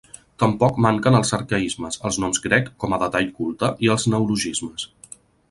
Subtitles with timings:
[0.43, 4.89] Tampoc manquen els arcaismes, els noms grec com a detall culte i els neologismes.